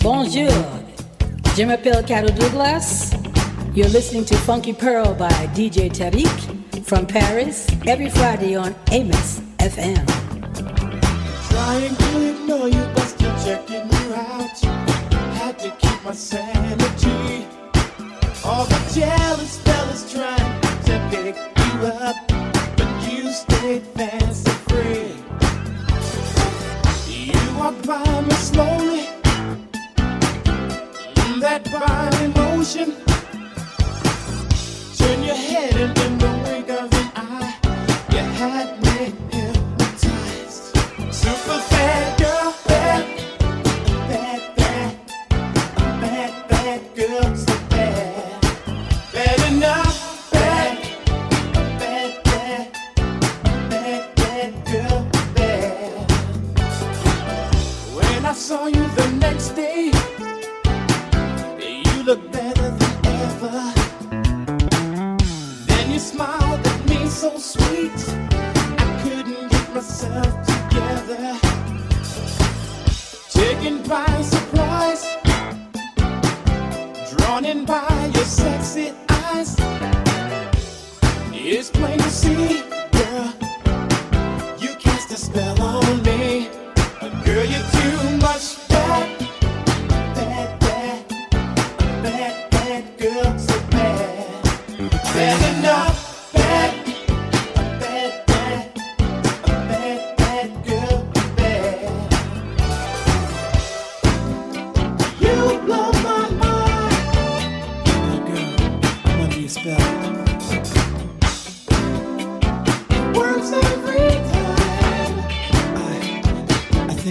Bonjour, 0.00 0.52
je 1.56 1.64
m'appelle 1.64 2.04
Carol 2.06 2.32
Douglas. 2.34 3.12
You're 3.74 3.88
listening 3.88 4.24
to 4.26 4.36
Funky 4.36 4.72
Pearl 4.72 5.14
by 5.14 5.48
DJ 5.52 5.90
Tarek 5.90 6.84
from 6.84 7.06
Paris 7.06 7.66
every 7.84 8.10
Friday 8.10 8.54
on 8.54 8.76
Amos 8.92 9.40
FM. 9.58 10.06
Trying 11.50 11.96
to 11.96 12.28
ignore 12.30 12.68
you, 12.68 12.84
but 12.94 13.02
still 13.02 13.34
checking 13.44 13.90
you 13.90 14.14
out. 14.14 14.60
Had 15.34 15.58
to 15.58 15.70
keep 15.78 16.04
my 16.04 16.12
sanity. 16.12 17.44
All 18.44 18.66
the 18.66 18.92
jealous 18.94 19.58
fellas 19.62 20.12
trying 20.12 20.60
to 20.84 21.08
pick 21.10 21.34
you 21.34 21.86
up 21.86 22.23
you 23.10 23.30
stayed 23.32 23.82
fancy 23.94 24.50
free. 24.68 25.14
You 27.08 27.58
walked 27.58 27.86
by 27.86 28.20
me 28.22 28.34
slowly, 28.34 29.08
that 31.40 31.64
body 31.72 32.26
motion. 32.28 32.94
Turn 34.96 35.22
your 35.22 35.36
head 35.36 35.74
and 35.76 35.98
in 35.98 36.18
the 36.18 36.30
wink 36.44 36.68
of 36.70 36.92
an 36.92 37.10
eye, 37.16 37.54
you 38.10 38.18
had 38.18 38.82
me. 38.82 39.33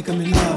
making 0.07 0.33
in. 0.35 0.52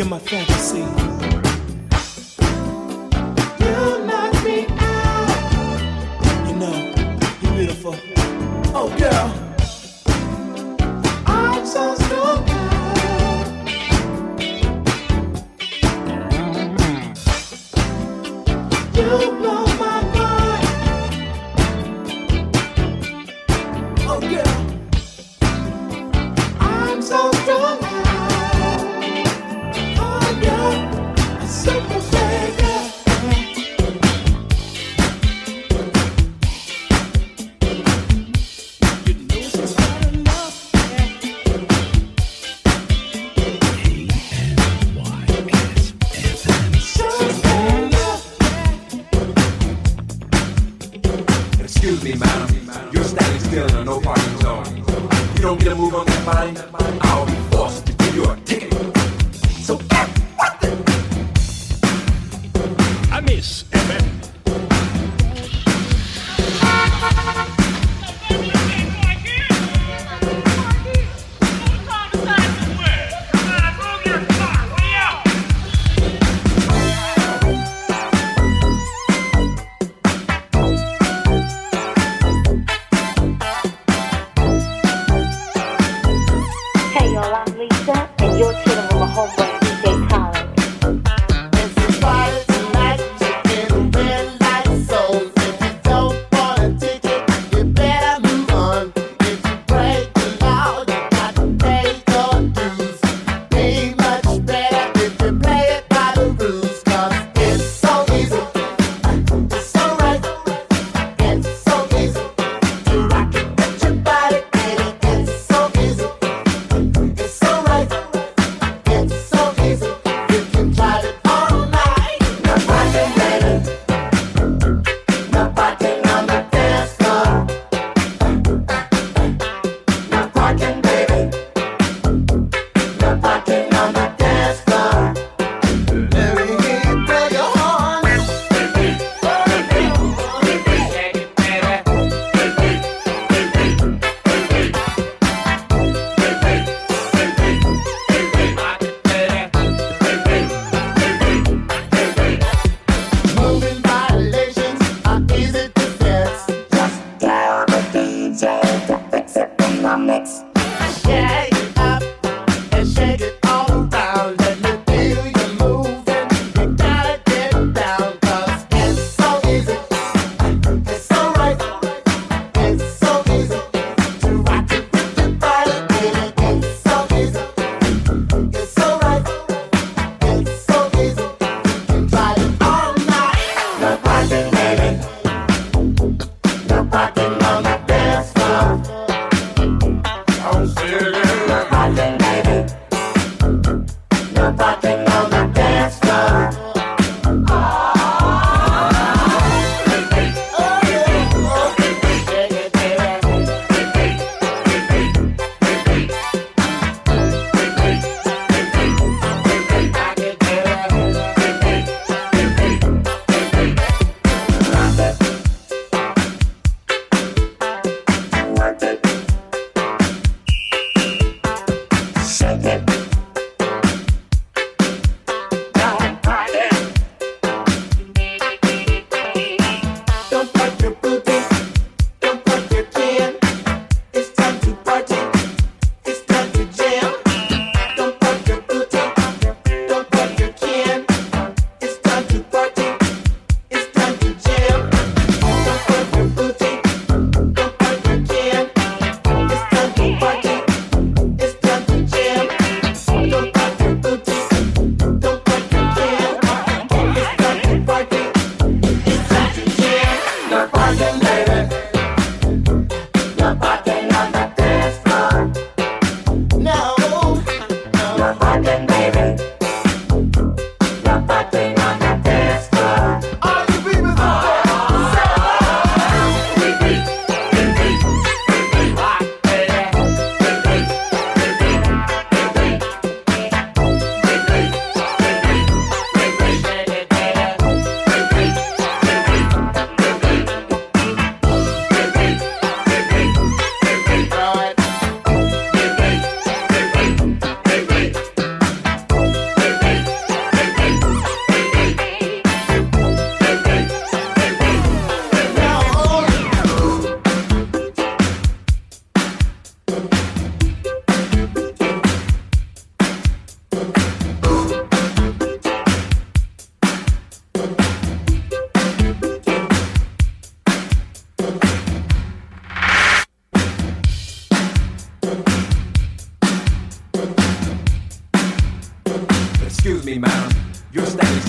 You're 0.00 0.08
my 0.08 0.18
fantasy. 0.18 0.78
You 3.58 4.06
knock 4.06 4.32
me 4.46 4.64
out. 4.78 6.48
You 6.48 6.54
know, 6.54 6.76
you're 7.42 7.52
beautiful. 7.52 7.94
Oh, 8.74 8.88
girl. 8.96 9.28
I'm 11.26 11.66
so 11.66 11.94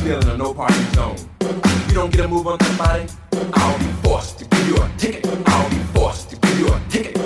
still 0.01 0.19
in 0.19 0.29
a 0.29 0.37
no 0.37 0.51
parking 0.51 0.93
zone. 0.93 1.15
If 1.41 1.87
you 1.89 1.93
don't 1.93 2.11
get 2.11 2.25
a 2.25 2.27
move 2.27 2.47
on 2.47 2.59
somebody, 2.61 3.05
I'll 3.53 3.77
be 3.77 3.85
forced 4.01 4.39
to 4.39 4.45
give 4.45 4.67
you 4.67 4.75
a 4.77 4.89
ticket. 4.97 5.27
I'll 5.45 5.69
be 5.69 5.75
forced 5.93 6.31
to 6.31 6.37
give 6.37 6.59
you 6.59 6.73
a 6.73 6.81
ticket. 6.89 7.20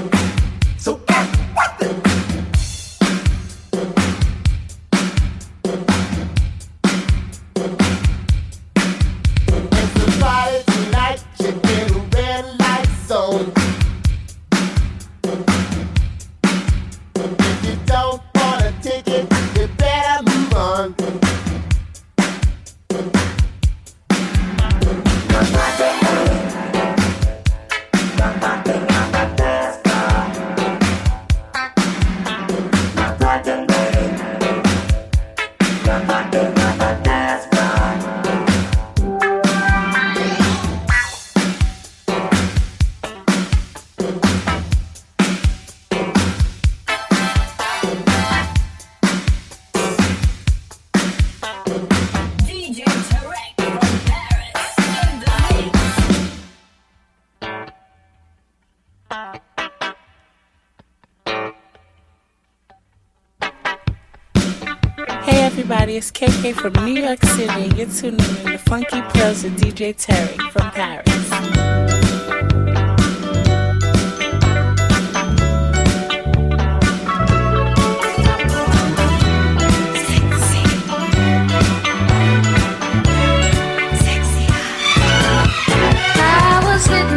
It's 66.08 66.12
KK 66.12 66.54
from 66.54 66.86
New 66.86 67.02
York 67.02 67.20
City, 67.24 67.76
you're 67.76 67.88
tuning 67.88 68.20
in 68.20 68.52
to 68.52 68.58
Funky 68.60 69.02
Pearls 69.02 69.44
with 69.44 69.60
DJ 69.60 69.96
Terry 69.98 70.38
from 70.52 70.70
Paris. 70.70 71.06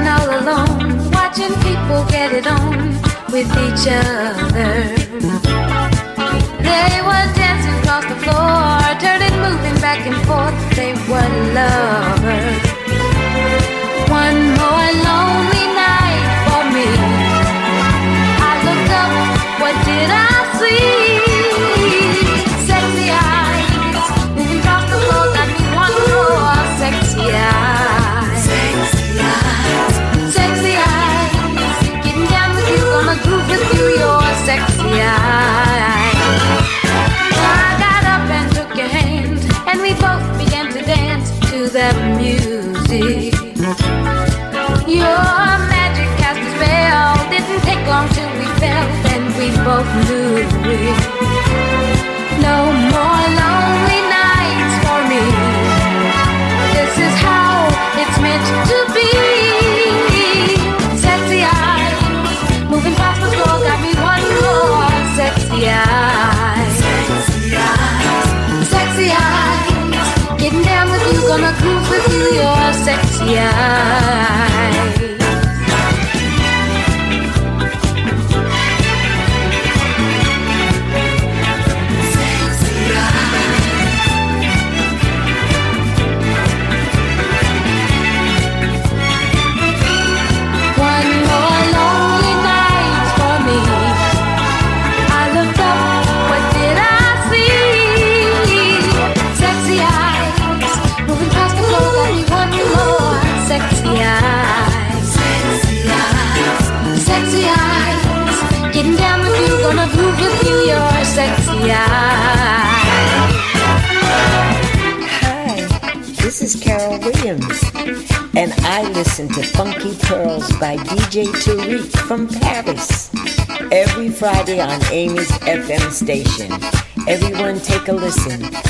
all 0.08 0.30
alone, 0.40 1.10
watching 1.10 1.52
people 1.60 2.06
get 2.08 2.32
it 2.32 2.46
on 2.46 2.88
with 3.30 3.50
each 3.58 3.86
other. 3.86 4.97
back 9.88 10.06
and 10.06 10.16
forth, 10.26 10.76
they 10.76 10.92
were 11.08 11.54
lovers. 11.54 12.57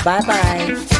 Bye 0.04 0.20
bye. 0.26 0.97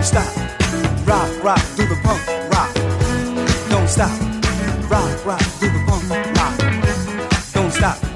Don't 0.00 0.06
stop, 0.06 1.06
rock, 1.06 1.44
rock, 1.44 1.62
do 1.76 1.86
the 1.86 1.94
punk 2.02 2.26
rock. 2.50 2.74
Don't 3.68 3.86
stop, 3.86 4.10
rock, 4.90 5.26
rock, 5.26 5.42
do 5.60 5.68
the 5.68 5.84
punk 5.86 6.08
rock. 6.38 7.52
Don't 7.52 7.70
stop. 7.70 8.09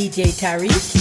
DJ 0.00 0.32
Tarek. 0.32 0.99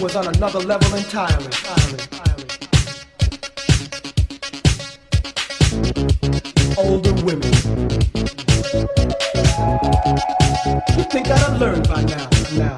was 0.00 0.14
on 0.14 0.28
another 0.28 0.60
level 0.60 0.94
entirely. 0.94 1.48
Older 6.76 7.12
women. 7.24 7.52
You 10.96 11.04
think 11.10 11.26
that 11.26 11.44
I 11.48 11.56
learned 11.56 11.88
by 11.88 12.02
now, 12.02 12.28
now, 12.54 12.62
now. 12.62 12.76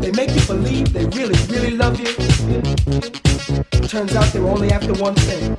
They 0.00 0.12
make 0.12 0.34
you 0.34 0.42
believe 0.46 0.92
they 0.92 1.06
really, 1.06 1.38
really 1.48 1.70
love 1.70 1.98
you. 1.98 2.12
Turns 3.88 4.14
out 4.14 4.30
they 4.32 4.40
were 4.40 4.50
only 4.50 4.70
after 4.70 4.92
one 4.94 5.14
thing. 5.14 5.55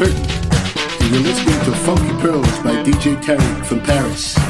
And 0.00 1.10
you're 1.10 1.22
listening 1.22 1.64
to 1.64 1.72
Funky 1.72 2.12
Pearls 2.22 2.58
by 2.60 2.84
DJ 2.84 3.20
Tarek 3.20 3.64
from 3.64 3.80
Paris. 3.80 4.47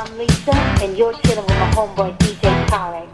I'm 0.00 0.16
Lisa, 0.16 0.54
and 0.54 0.96
you're 0.96 1.12
chilling 1.12 1.44
with 1.44 1.58
my 1.58 1.70
homeboy 1.72 2.16
DJ 2.18 2.66
Tarek. 2.66 3.08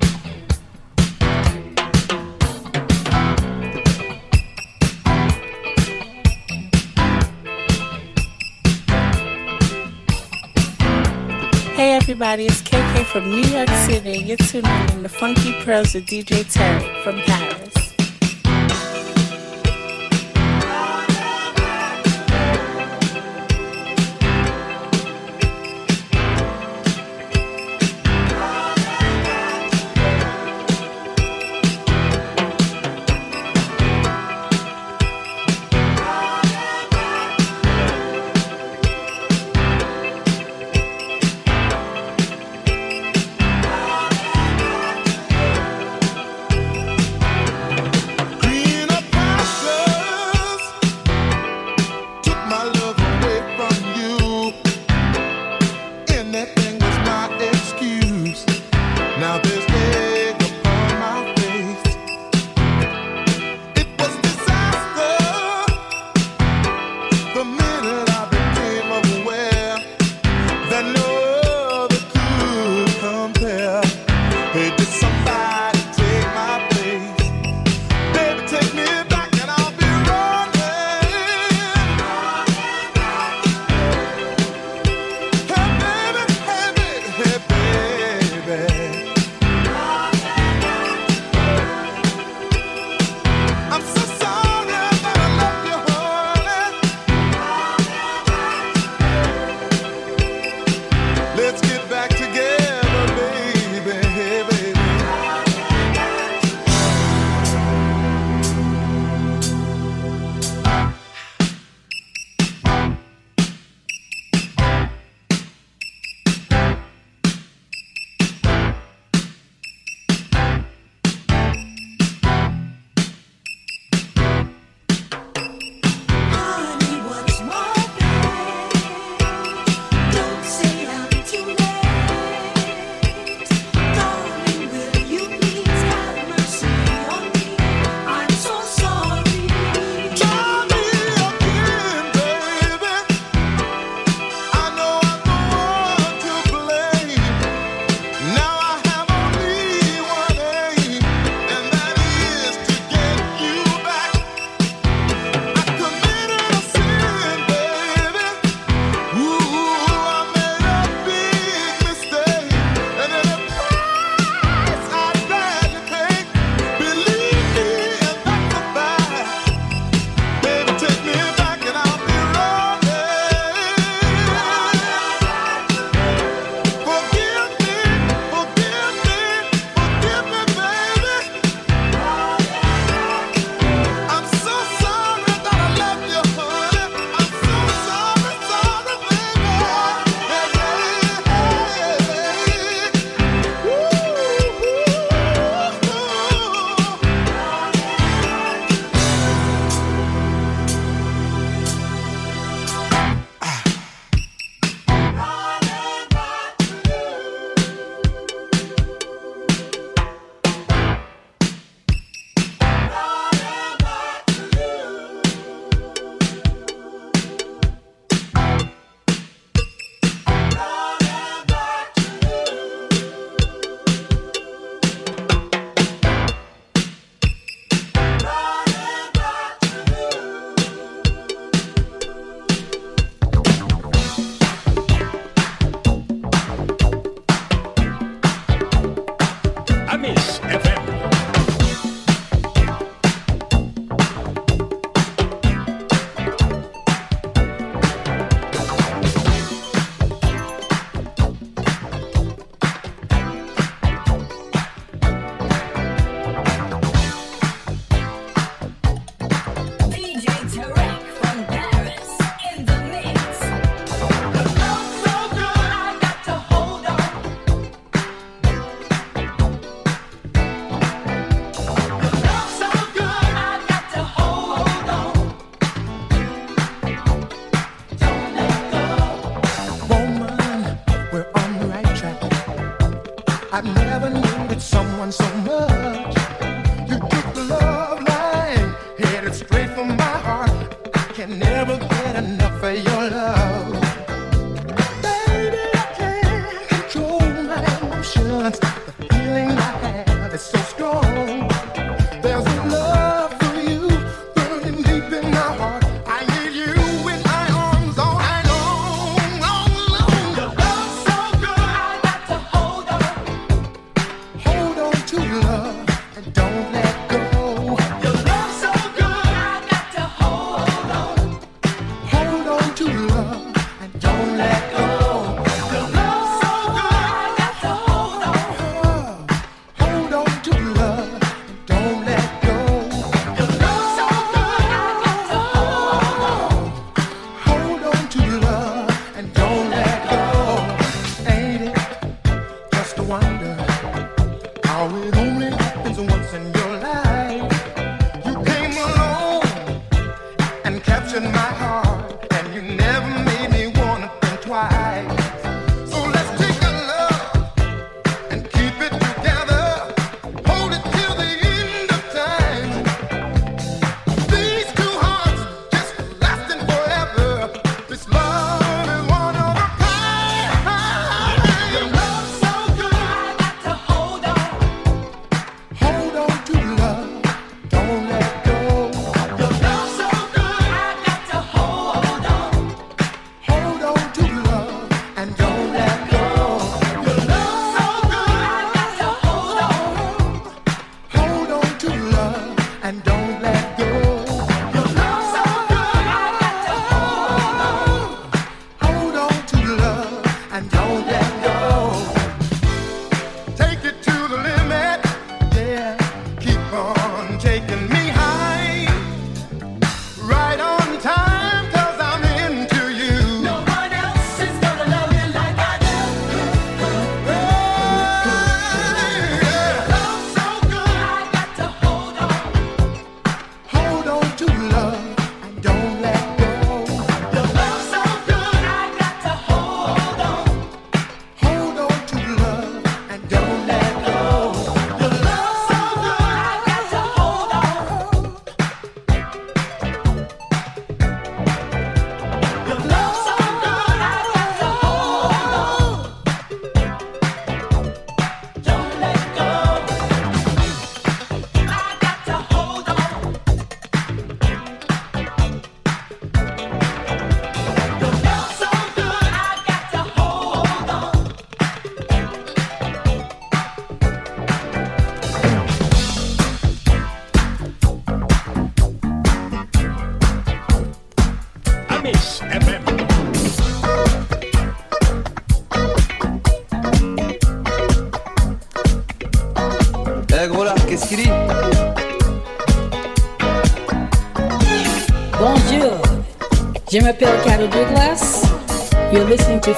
Hey 11.74 11.94
everybody, 11.94 12.44
it's 12.44 12.60
KK 12.60 13.06
from 13.06 13.30
New 13.30 13.48
York 13.48 13.70
City. 13.86 14.18
You're 14.18 14.36
tuning 14.36 14.70
in 14.90 15.04
to 15.04 15.08
Funky 15.08 15.54
Pearls 15.64 15.94
with 15.94 16.04
DJ 16.04 16.44
Tarek 16.44 17.02
from 17.02 17.16
Paris. 17.20 17.63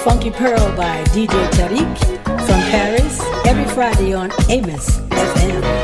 Funky 0.05 0.31
Pearl 0.31 0.77
by 0.77 1.03
DJ 1.15 1.29
Tarek 1.51 1.99
from 2.47 2.61
Paris 2.71 3.21
every 3.47 3.65
Friday 3.75 4.13
on 4.15 4.31
Amos 4.49 4.99
FM. 4.99 5.76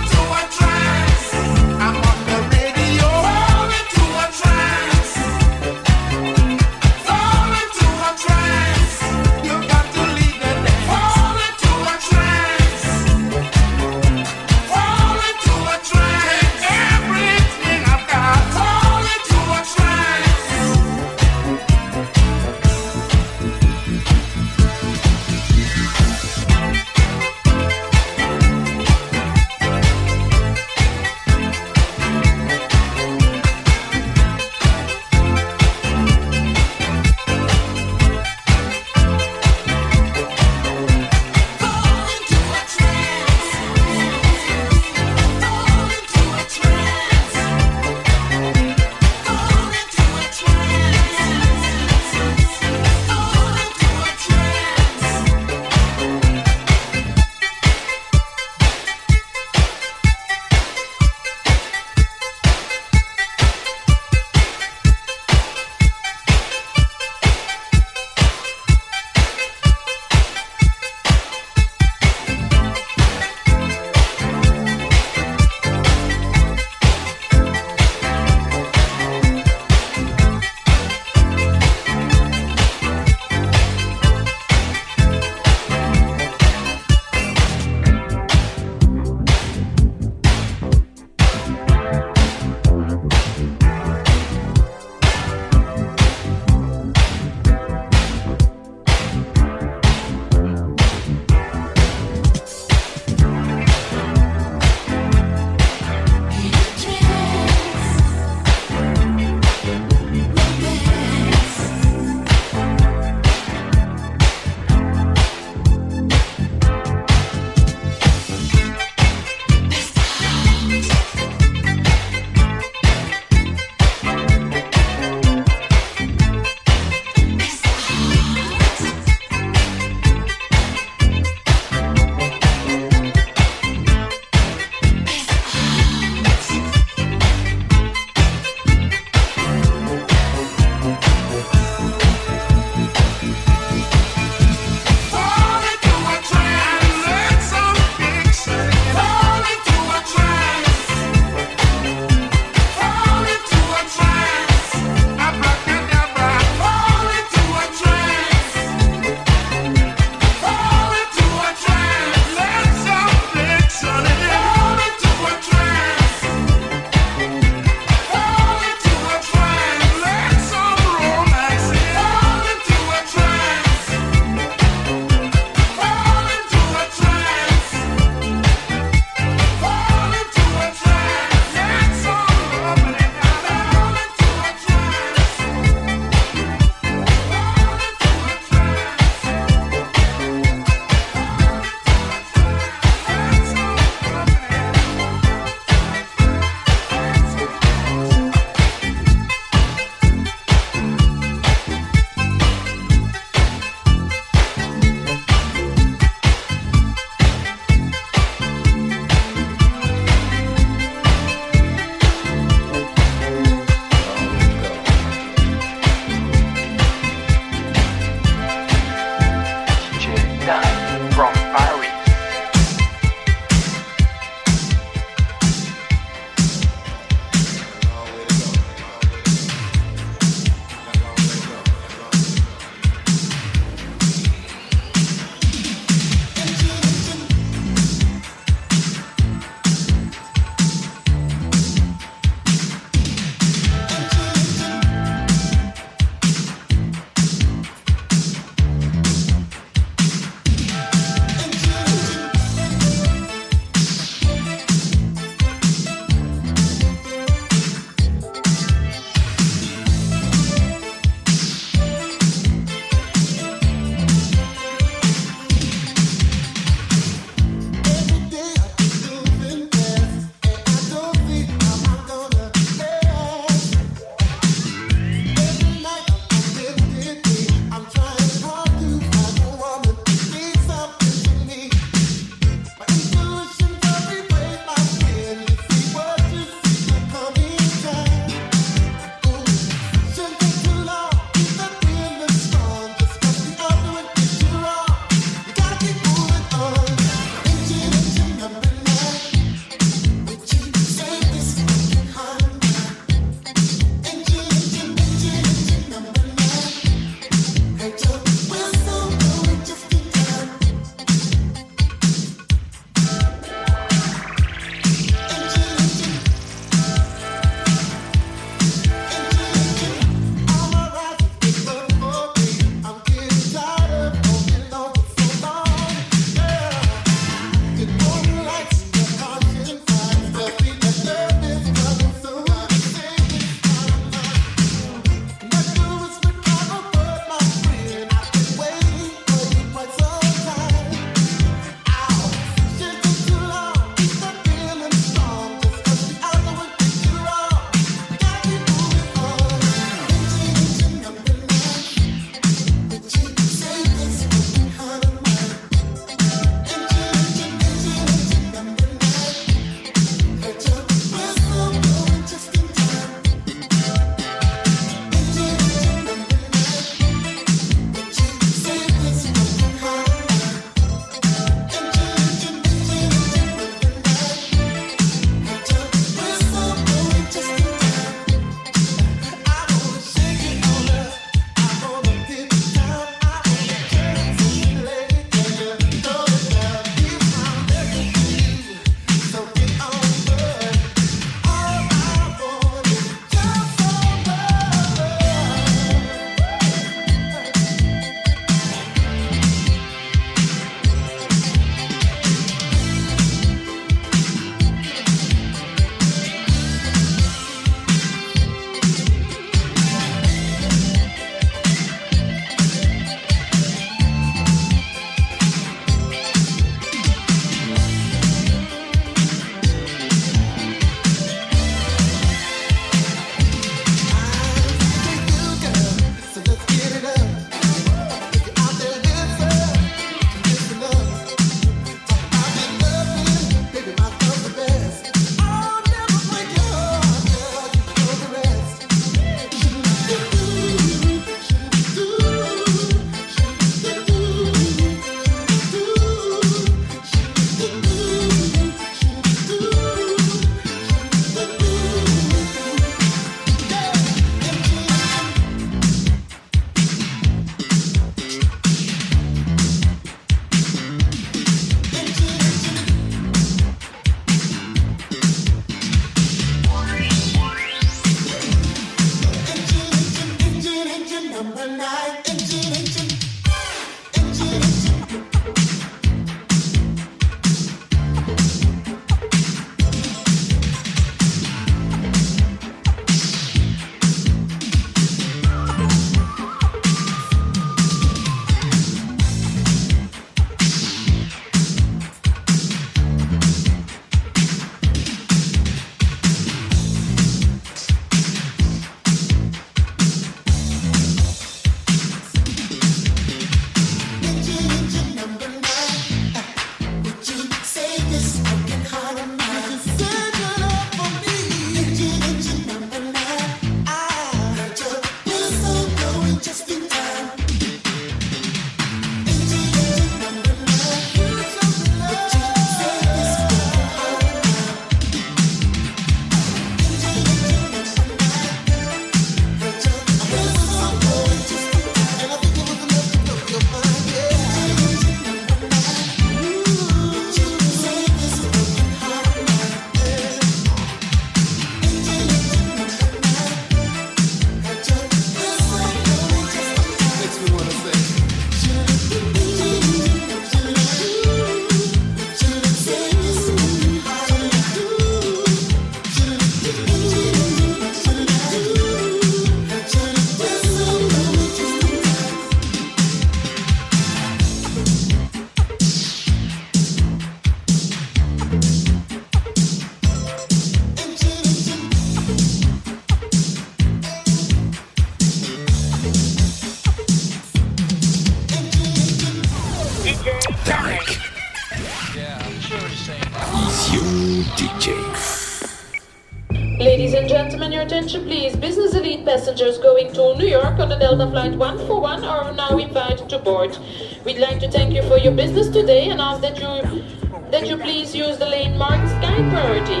Ask 596.28 596.42
that 596.42 596.58
you 596.60 597.02
that 597.50 597.66
you 597.66 597.76
please 597.78 598.14
use 598.14 598.36
the 598.36 598.46
lane 598.46 598.76
marked 598.76 599.08
Sky 599.08 599.36
Priority. 599.50 600.00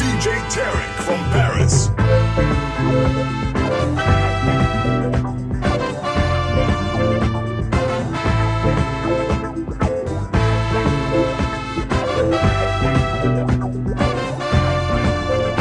DJ 0.00 0.26
Tarek 0.54 0.94
from 1.06 1.20
Paris. 1.36 1.74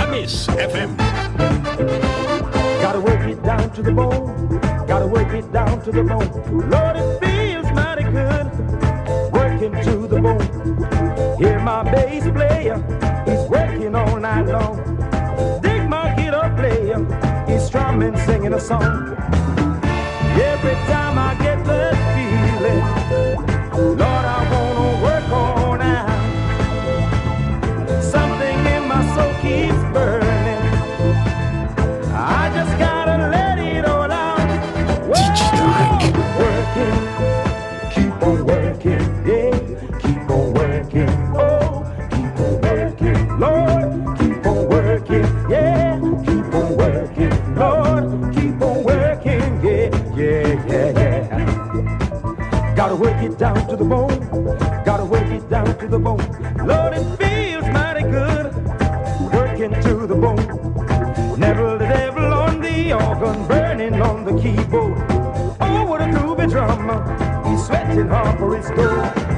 Amis 0.02 0.48
FM. 0.48 0.92
Gotta 2.82 3.02
work 3.02 3.24
it 3.34 3.44
down 3.44 3.70
to 3.72 3.82
the 3.82 3.92
bone. 3.92 4.60
Gotta 4.88 5.08
work 5.08 5.34
it 5.34 5.52
down 5.52 5.82
to 5.82 5.92
the 5.92 6.04
bone. 6.04 6.70
Lord, 6.70 7.27
all 14.54 14.76
long. 14.76 15.62
Dig 15.62 15.90
my 15.90 16.14
guitar 16.16 16.50
player. 16.56 17.00
He's 17.48 17.66
strumming, 17.66 18.18
singing 18.26 18.54
a 18.54 18.60
song. 18.60 19.16
Every 20.52 20.76
time 20.92 21.18
I 21.18 21.36
get 21.42 21.64
that 21.66 21.96
feeling, 22.14 22.82
Lord, 23.98 24.17
it 53.28 53.38
down 53.38 53.68
to 53.68 53.76
the 53.76 53.84
bone, 53.84 54.20
gotta 54.86 55.04
work 55.04 55.28
it 55.28 55.50
down 55.50 55.66
to 55.80 55.88
the 55.88 56.00
bone. 56.00 56.26
Lord, 56.66 56.94
it 56.94 57.06
feels 57.18 57.66
mighty 57.74 58.04
good, 58.04 58.56
working 59.34 59.74
to 59.82 60.08
the 60.08 60.16
bone. 60.16 60.46
Never 61.38 61.78
the 61.78 61.86
devil 61.86 62.26
on 62.26 62.62
the 62.62 62.94
organ, 62.94 63.48
burning 63.48 64.02
on 64.02 64.24
the 64.24 64.42
keyboard. 64.42 64.98
Oh, 65.60 65.86
what 65.86 66.02
a 66.02 66.06
groovy 66.06 66.50
drummer, 66.50 67.00
he's 67.50 67.66
sweating 67.66 68.08
hard 68.08 68.38
for 68.40 68.56
his 68.56 68.70
goal. 68.70 69.37